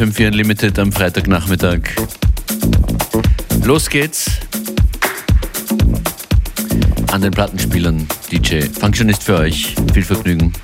[0.00, 1.80] FM4 Unlimited am Freitagnachmittag.
[3.64, 4.30] Los geht's.
[7.12, 8.62] An den Plattenspielern, DJ.
[8.62, 9.74] Functionist für euch.
[9.92, 10.54] Viel Vergnügen.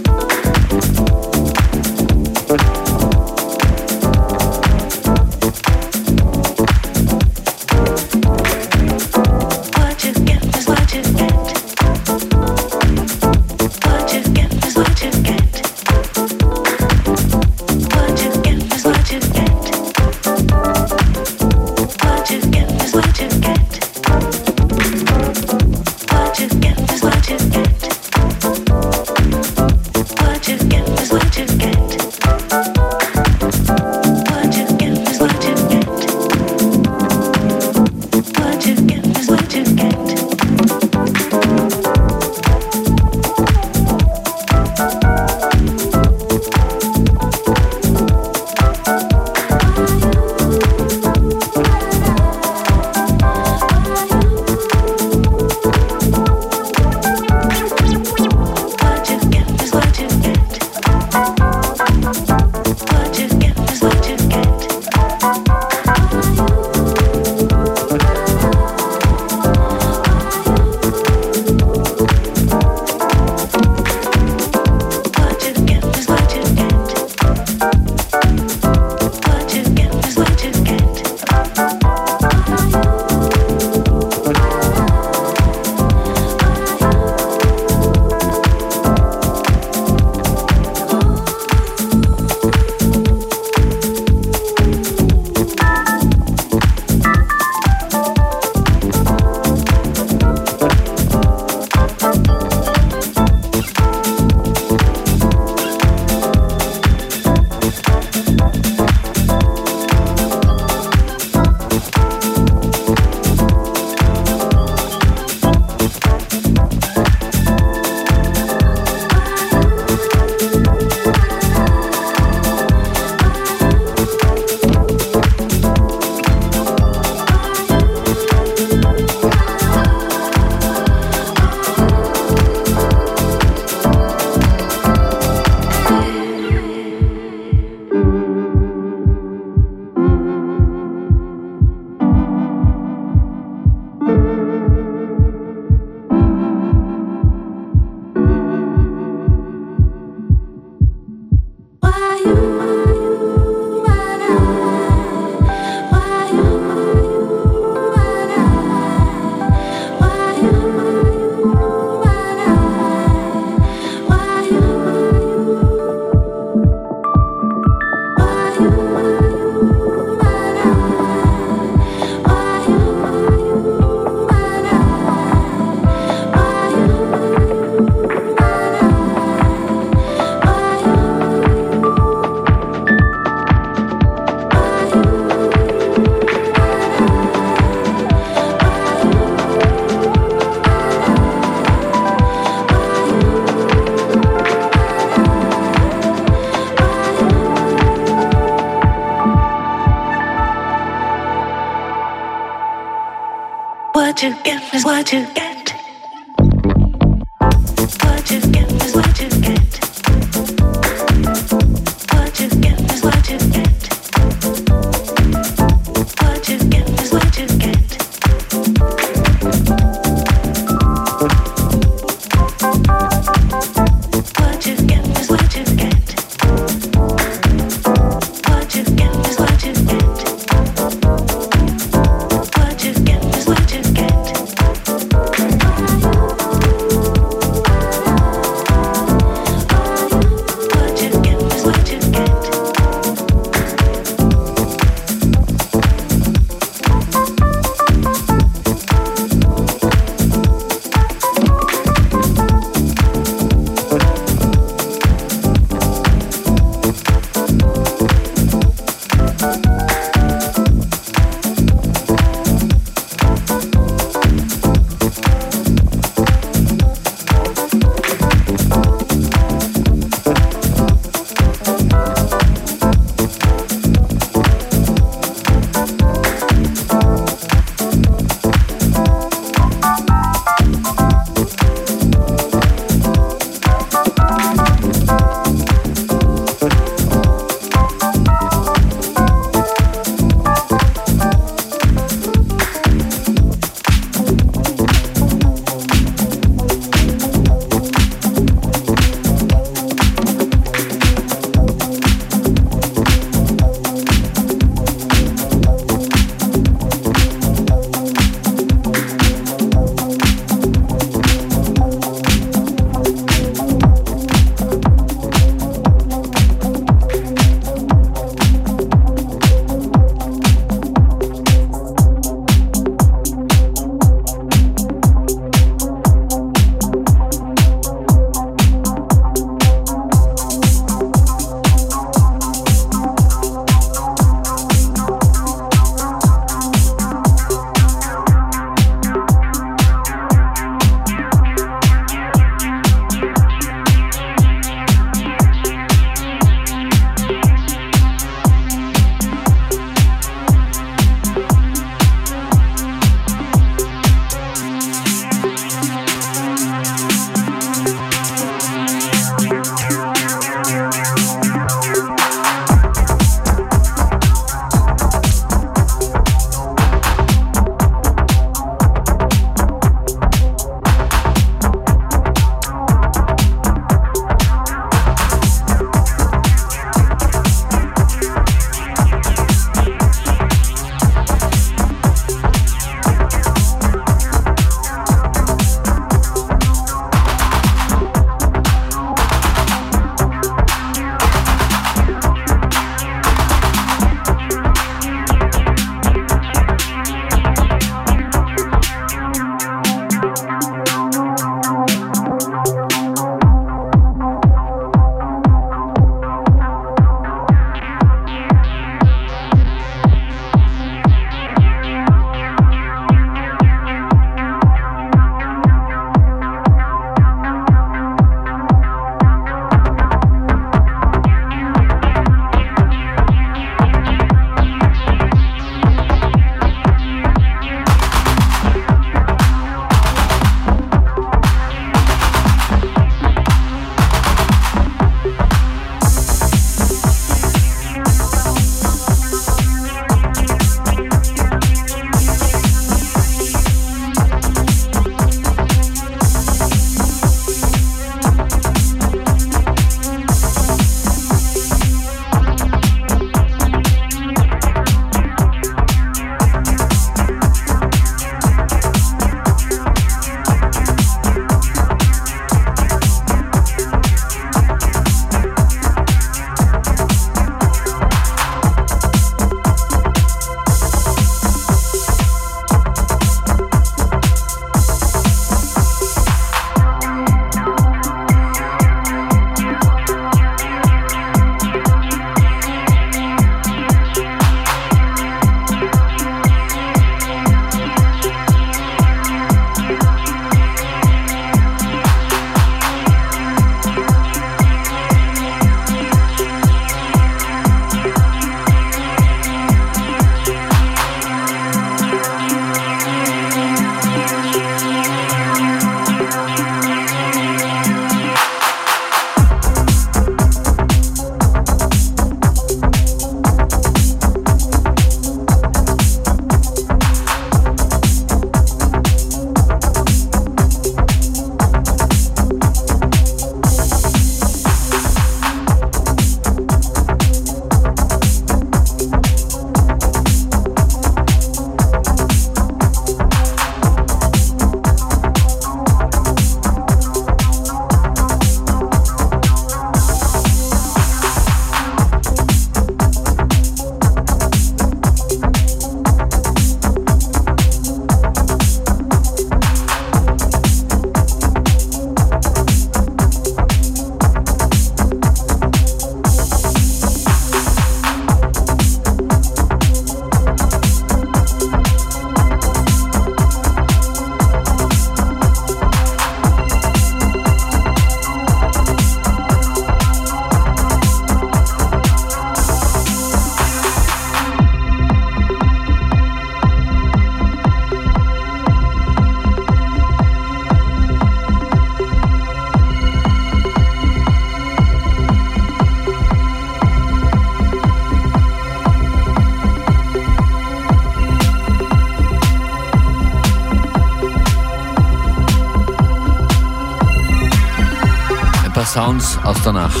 [599.44, 600.00] Aus der Nacht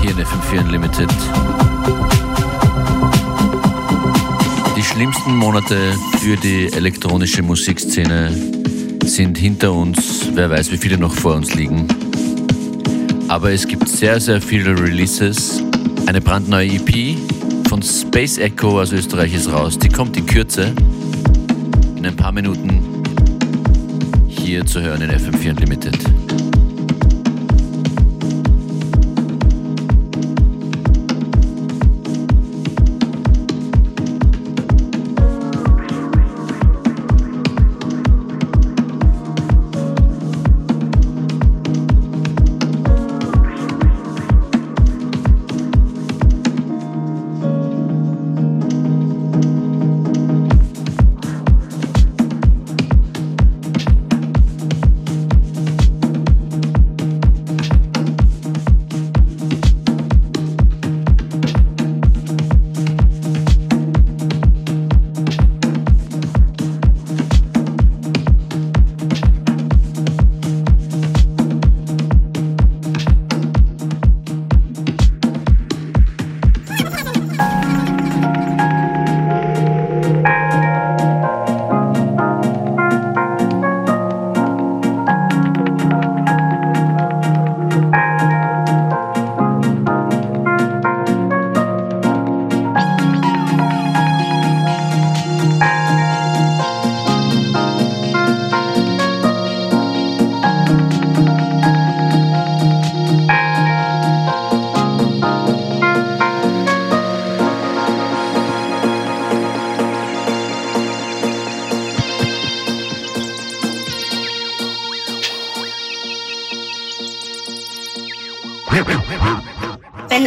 [0.00, 1.08] hier in FM4 Unlimited.
[4.76, 5.76] Die schlimmsten Monate
[6.18, 8.30] für die elektronische Musikszene
[9.04, 10.28] sind hinter uns.
[10.32, 11.88] Wer weiß, wie viele noch vor uns liegen.
[13.26, 15.62] Aber es gibt sehr, sehr viele Releases.
[16.06, 17.18] Eine brandneue EP
[17.68, 19.78] von Space Echo aus Österreich ist raus.
[19.78, 20.72] Die kommt in Kürze.
[21.96, 23.02] In ein paar Minuten
[24.28, 26.17] hier zu hören in FM4 Unlimited.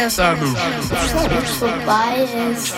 [0.02, 0.50] dinossauros.
[0.50, 2.74] Os papais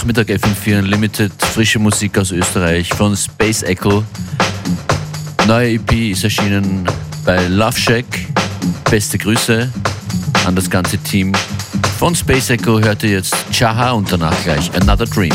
[0.00, 0.10] ist.
[0.10, 4.04] Freitagnachmittag FM4 Unlimited, frische Musik aus Österreich von Space Echo.
[5.46, 6.86] Neue EP ist erschienen
[7.24, 8.04] bei Love Shack.
[8.90, 9.70] Beste Grüße
[10.46, 11.32] an das ganze Team.
[11.98, 15.32] Von Space Echo hört ihr jetzt Chaha und danach gleich Another Dream.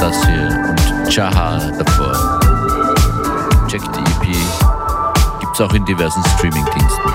[0.00, 2.40] Das hier und Chaha davor.
[3.68, 4.34] Check die EP.
[5.40, 7.09] Gibt's auch in diversen Streamingdiensten.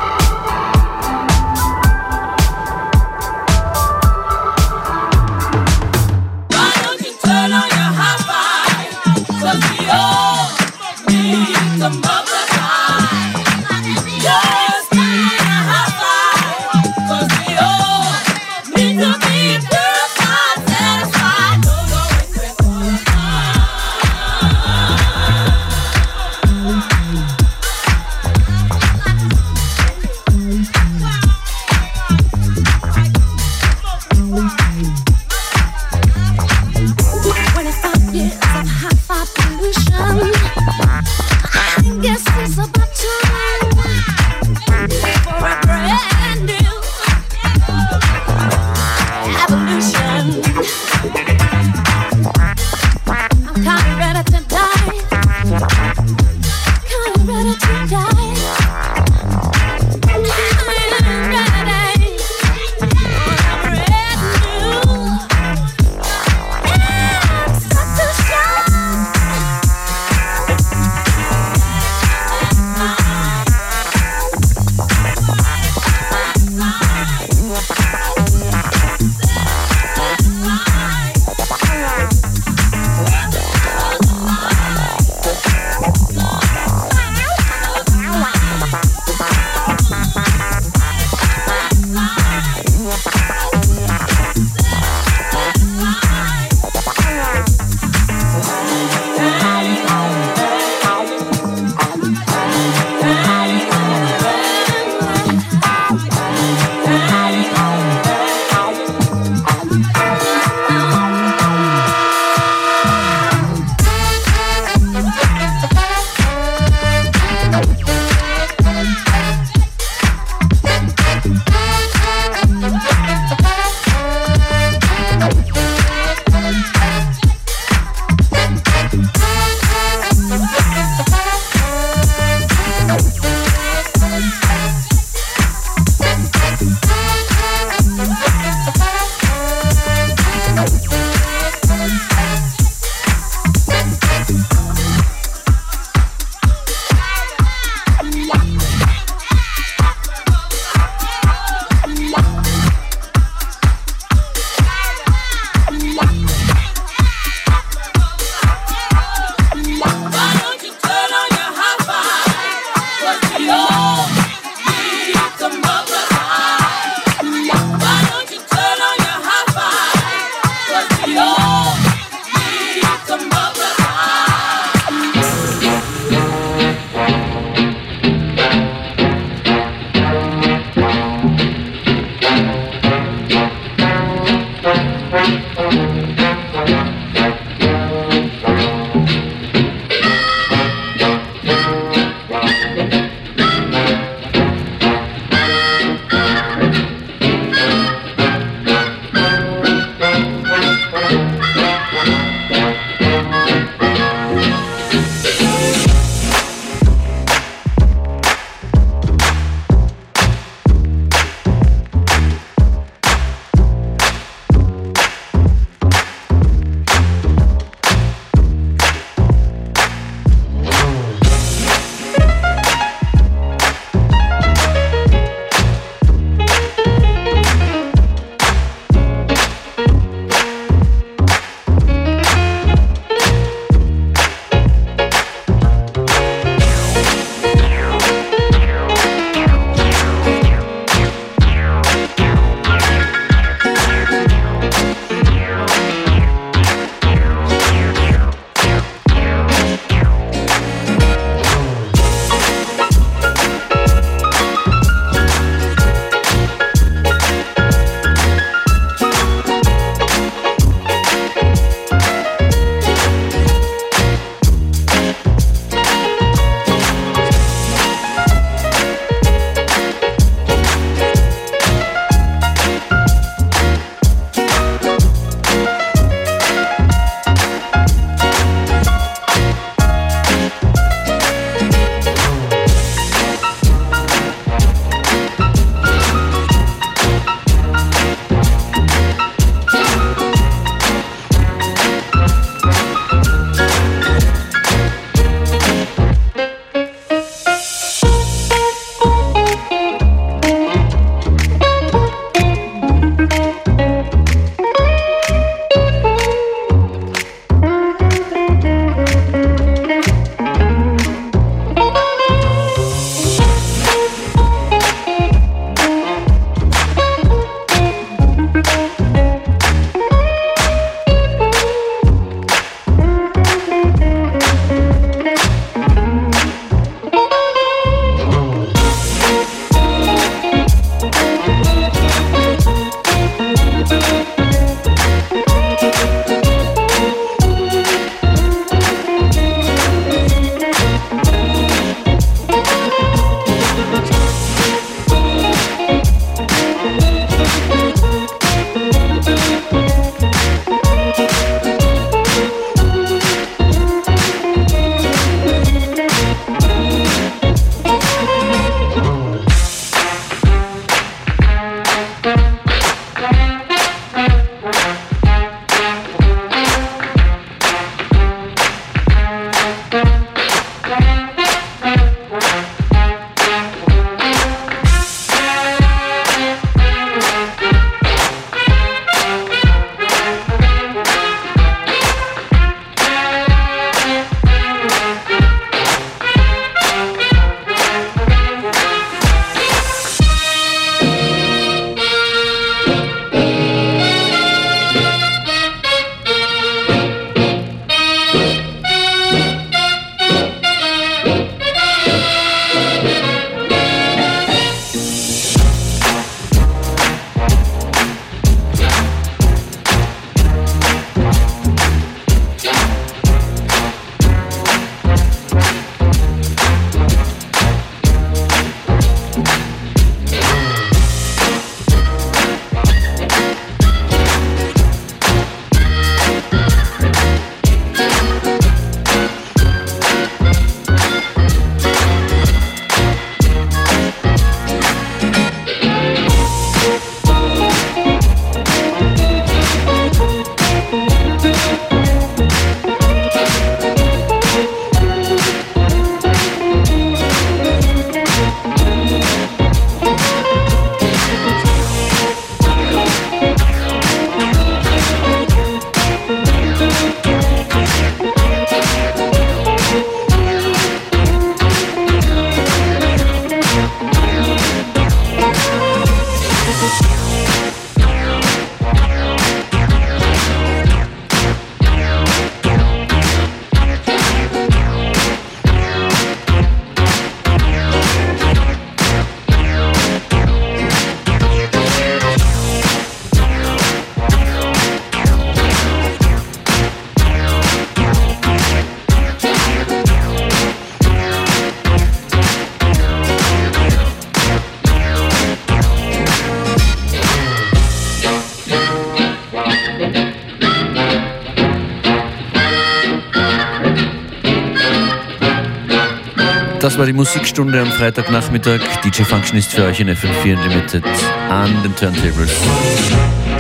[506.95, 508.79] Das war die Musikstunde am Freitagnachmittag.
[509.03, 511.03] DJ Function ist für euch in FM4 Unlimited
[511.49, 512.49] an den Turntables.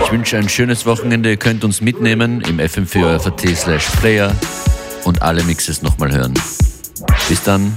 [0.05, 1.31] Ich wünsche ein schönes Wochenende.
[1.31, 4.33] Ihr könnt uns mitnehmen im FM4 slash Player
[5.03, 6.33] und alle Mixes nochmal hören.
[7.27, 7.75] Bis dann.